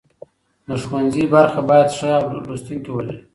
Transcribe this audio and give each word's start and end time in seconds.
د 0.67 0.69
ښوونځي 0.87 1.23
برخه 1.33 1.59
باید 1.69 1.89
ښه 1.97 2.11
لوستونکي 2.47 2.89
ولري. 2.93 3.17